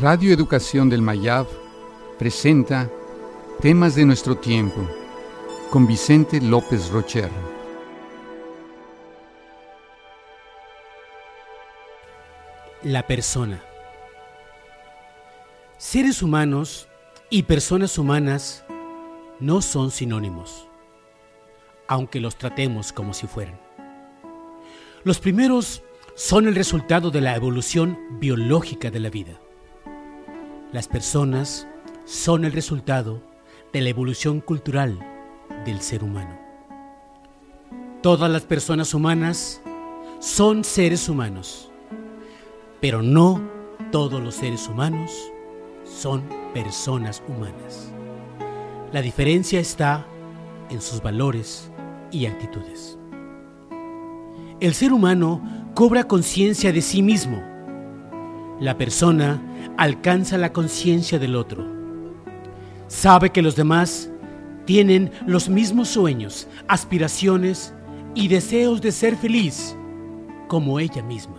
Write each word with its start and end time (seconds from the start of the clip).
Radio 0.00 0.32
Educación 0.32 0.88
del 0.88 1.02
Mayab 1.02 1.46
presenta 2.18 2.90
Temas 3.60 3.96
de 3.96 4.06
nuestro 4.06 4.34
tiempo 4.34 4.88
con 5.68 5.86
Vicente 5.86 6.40
López 6.40 6.88
Rocher. 6.88 7.28
La 12.82 13.06
persona. 13.06 13.62
Seres 15.76 16.22
humanos 16.22 16.88
y 17.28 17.42
personas 17.42 17.98
humanas 17.98 18.64
no 19.38 19.60
son 19.60 19.90
sinónimos, 19.90 20.66
aunque 21.88 22.20
los 22.20 22.36
tratemos 22.36 22.94
como 22.94 23.12
si 23.12 23.26
fueran. 23.26 23.60
Los 25.04 25.18
primeros 25.18 25.82
son 26.14 26.48
el 26.48 26.54
resultado 26.54 27.10
de 27.10 27.20
la 27.20 27.36
evolución 27.36 27.98
biológica 28.18 28.90
de 28.90 29.00
la 29.00 29.10
vida 29.10 29.38
las 30.72 30.88
personas 30.88 31.66
son 32.04 32.44
el 32.44 32.52
resultado 32.52 33.22
de 33.72 33.80
la 33.80 33.88
evolución 33.88 34.40
cultural 34.40 34.98
del 35.64 35.80
ser 35.80 36.04
humano. 36.04 36.38
Todas 38.02 38.30
las 38.30 38.42
personas 38.42 38.94
humanas 38.94 39.60
son 40.20 40.64
seres 40.64 41.08
humanos, 41.08 41.70
pero 42.80 43.02
no 43.02 43.40
todos 43.90 44.22
los 44.22 44.36
seres 44.36 44.68
humanos 44.68 45.10
son 45.84 46.22
personas 46.54 47.22
humanas. 47.28 47.92
La 48.92 49.02
diferencia 49.02 49.60
está 49.60 50.06
en 50.70 50.80
sus 50.80 51.02
valores 51.02 51.70
y 52.10 52.26
actitudes. 52.26 52.96
El 54.60 54.74
ser 54.74 54.92
humano 54.92 55.42
cobra 55.74 56.04
conciencia 56.04 56.72
de 56.72 56.82
sí 56.82 57.02
mismo. 57.02 57.42
La 58.60 58.76
persona 58.76 59.42
alcanza 59.78 60.36
la 60.36 60.52
conciencia 60.52 61.18
del 61.18 61.34
otro. 61.34 61.66
Sabe 62.88 63.30
que 63.30 63.40
los 63.40 63.56
demás 63.56 64.10
tienen 64.66 65.10
los 65.26 65.48
mismos 65.48 65.88
sueños, 65.88 66.46
aspiraciones 66.68 67.72
y 68.14 68.28
deseos 68.28 68.82
de 68.82 68.92
ser 68.92 69.16
feliz 69.16 69.74
como 70.46 70.78
ella 70.78 71.02
misma. 71.02 71.38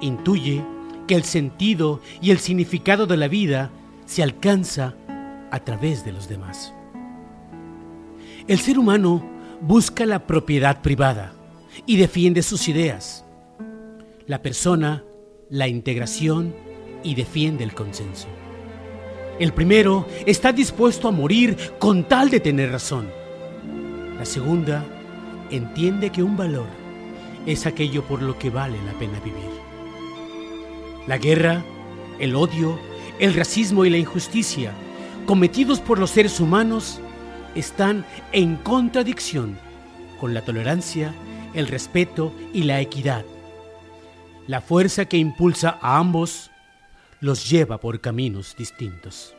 Intuye 0.00 0.64
que 1.08 1.16
el 1.16 1.24
sentido 1.24 2.00
y 2.20 2.30
el 2.30 2.38
significado 2.38 3.06
de 3.06 3.16
la 3.16 3.26
vida 3.26 3.70
se 4.04 4.22
alcanza 4.22 4.94
a 5.50 5.58
través 5.60 6.04
de 6.04 6.12
los 6.12 6.28
demás. 6.28 6.72
El 8.46 8.60
ser 8.60 8.78
humano 8.78 9.24
busca 9.60 10.06
la 10.06 10.26
propiedad 10.26 10.82
privada 10.82 11.32
y 11.84 11.96
defiende 11.96 12.42
sus 12.42 12.68
ideas. 12.68 13.24
La 14.26 14.40
persona, 14.40 15.02
la 15.50 15.68
integración 15.68 16.54
y 17.02 17.14
defiende 17.14 17.64
el 17.64 17.74
consenso. 17.74 18.28
El 19.38 19.52
primero 19.52 20.06
está 20.24 20.52
dispuesto 20.52 21.08
a 21.08 21.12
morir 21.12 21.56
con 21.78 22.04
tal 22.08 22.30
de 22.30 22.40
tener 22.40 22.72
razón. 22.72 23.08
La 24.16 24.24
segunda 24.24 24.84
entiende 25.50 26.10
que 26.10 26.22
un 26.22 26.36
valor 26.36 26.66
es 27.44 27.66
aquello 27.66 28.02
por 28.04 28.22
lo 28.22 28.38
que 28.38 28.50
vale 28.50 28.78
la 28.84 28.92
pena 28.98 29.20
vivir. 29.20 29.44
La 31.06 31.18
guerra, 31.18 31.62
el 32.18 32.34
odio, 32.34 32.78
el 33.18 33.34
racismo 33.34 33.84
y 33.84 33.90
la 33.90 33.98
injusticia 33.98 34.72
cometidos 35.26 35.80
por 35.80 35.98
los 35.98 36.10
seres 36.10 36.40
humanos 36.40 37.00
están 37.54 38.04
en 38.32 38.56
contradicción 38.56 39.58
con 40.18 40.34
la 40.34 40.42
tolerancia, 40.42 41.14
el 41.52 41.68
respeto 41.68 42.32
y 42.52 42.62
la 42.62 42.80
equidad. 42.80 43.24
La 44.46 44.60
fuerza 44.60 45.06
que 45.06 45.16
impulsa 45.16 45.76
a 45.80 45.98
ambos 45.98 46.50
los 47.20 47.50
lleva 47.50 47.80
por 47.80 48.00
caminos 48.00 48.54
distintos. 48.56 49.34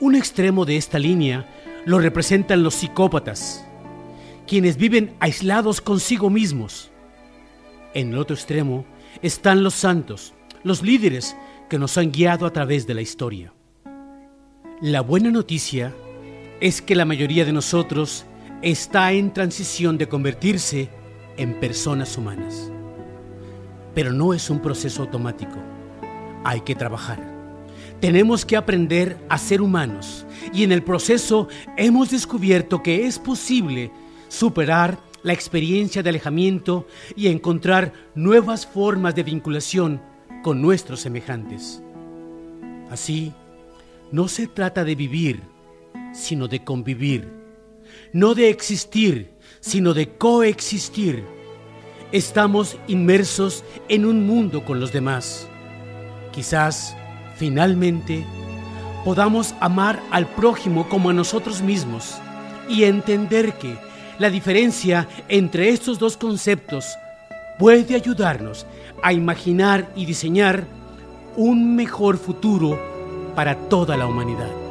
Un 0.00 0.16
extremo 0.16 0.64
de 0.64 0.76
esta 0.76 0.98
línea 0.98 1.46
lo 1.84 2.00
representan 2.00 2.64
los 2.64 2.74
psicópatas, 2.74 3.64
quienes 4.48 4.76
viven 4.76 5.14
aislados 5.20 5.80
consigo 5.80 6.28
mismos. 6.28 6.90
En 7.94 8.08
el 8.08 8.18
otro 8.18 8.34
extremo 8.34 8.84
están 9.22 9.62
los 9.62 9.74
santos, 9.74 10.34
los 10.64 10.82
líderes 10.82 11.36
que 11.70 11.78
nos 11.78 11.96
han 11.98 12.10
guiado 12.10 12.46
a 12.46 12.52
través 12.52 12.88
de 12.88 12.94
la 12.94 13.00
historia. 13.02 13.52
La 14.80 15.02
buena 15.02 15.30
noticia 15.30 15.94
es 16.60 16.82
que 16.82 16.96
la 16.96 17.04
mayoría 17.04 17.44
de 17.44 17.52
nosotros 17.52 18.26
está 18.60 19.12
en 19.12 19.32
transición 19.32 19.98
de 19.98 20.08
convertirse 20.08 20.88
en 21.36 21.60
personas 21.60 22.18
humanas. 22.18 22.71
Pero 23.94 24.12
no 24.12 24.32
es 24.34 24.50
un 24.50 24.60
proceso 24.60 25.02
automático 25.02 25.58
hay 26.44 26.60
que 26.62 26.74
trabajar. 26.74 27.32
Tenemos 28.00 28.44
que 28.44 28.56
aprender 28.56 29.18
a 29.28 29.38
ser 29.38 29.62
humanos 29.62 30.26
y 30.52 30.64
en 30.64 30.72
el 30.72 30.82
proceso 30.82 31.48
hemos 31.76 32.10
descubierto 32.10 32.82
que 32.82 33.06
es 33.06 33.18
posible 33.18 33.92
superar 34.28 34.98
la 35.22 35.32
experiencia 35.32 36.02
de 36.02 36.10
alejamiento 36.10 36.86
y 37.14 37.28
encontrar 37.28 37.92
nuevas 38.14 38.66
formas 38.66 39.14
de 39.14 39.22
vinculación 39.22 40.02
con 40.42 40.60
nuestros 40.60 41.00
semejantes. 41.00 41.80
Así, 42.90 43.32
no 44.10 44.26
se 44.26 44.48
trata 44.48 44.84
de 44.84 44.96
vivir, 44.96 45.42
sino 46.12 46.48
de 46.48 46.64
convivir, 46.64 47.32
no 48.12 48.34
de 48.34 48.50
existir, 48.50 49.32
sino 49.60 49.94
de 49.94 50.16
coexistir. 50.16 51.24
Estamos 52.12 52.76
inmersos 52.88 53.64
en 53.88 54.04
un 54.04 54.26
mundo 54.26 54.64
con 54.64 54.78
los 54.78 54.92
demás 54.92 55.48
Quizás, 56.32 56.96
finalmente, 57.36 58.24
podamos 59.04 59.54
amar 59.60 60.02
al 60.10 60.26
prójimo 60.26 60.88
como 60.88 61.10
a 61.10 61.12
nosotros 61.12 61.60
mismos 61.60 62.16
y 62.68 62.84
entender 62.84 63.58
que 63.58 63.76
la 64.18 64.30
diferencia 64.30 65.08
entre 65.28 65.68
estos 65.68 65.98
dos 65.98 66.16
conceptos 66.16 66.96
puede 67.58 67.94
ayudarnos 67.94 68.66
a 69.02 69.12
imaginar 69.12 69.92
y 69.94 70.06
diseñar 70.06 70.64
un 71.36 71.76
mejor 71.76 72.16
futuro 72.16 72.80
para 73.34 73.56
toda 73.68 73.96
la 73.96 74.06
humanidad. 74.06 74.61